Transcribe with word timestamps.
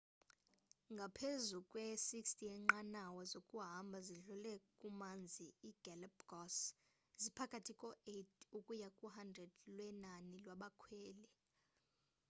ngaphezu 0.95 1.57
kwe 1.69 1.85
60 2.07 2.45
yenqanawa 2.53 3.21
zokuhamba 3.31 3.97
zidlule 4.07 4.53
kumanzi 4.79 5.47
i 5.69 5.71
galapagos 5.83 6.55
ziphakathi 7.21 7.73
ko 7.81 7.87
8 8.07 8.57
ukuya 8.57 8.89
ku 8.97 9.05
100 9.15 9.49
lwenani 9.75 10.35
lwabakhweli 10.43 11.25